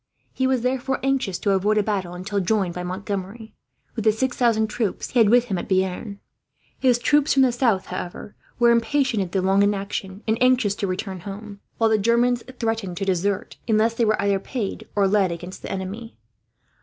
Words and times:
He 0.33 0.47
was 0.47 0.61
therefore 0.61 0.99
anxious 1.03 1.37
to 1.37 1.51
avoid 1.51 1.77
a 1.77 1.83
battle 1.83 2.15
until 2.15 2.39
joined 2.39 2.73
by 2.73 2.81
Montgomery, 2.81 3.53
with 3.95 4.03
the 4.03 4.11
six 4.11 4.35
thousand 4.35 4.65
troops 4.65 5.11
he 5.11 5.19
had 5.19 5.29
with 5.29 5.43
him 5.45 5.59
at 5.59 5.69
Bearn. 5.69 6.19
His 6.79 6.97
troops 6.97 7.33
from 7.35 7.43
the 7.43 7.51
south, 7.51 7.85
however, 7.85 8.35
were 8.57 8.71
impatient 8.71 9.21
at 9.21 9.31
the 9.31 9.43
long 9.43 9.61
inaction, 9.61 10.23
and 10.27 10.41
anxious 10.41 10.73
to 10.77 10.87
return 10.87 11.19
home; 11.19 11.59
while 11.77 11.91
the 11.91 11.99
Germans 11.99 12.41
threatened 12.57 12.97
to 12.97 13.05
desert, 13.05 13.57
unless 13.67 13.93
they 13.93 14.03
were 14.05 14.19
either 14.19 14.39
paid 14.39 14.87
or 14.95 15.07
led 15.07 15.31
against 15.31 15.61
the 15.61 15.71
enemy. 15.71 16.17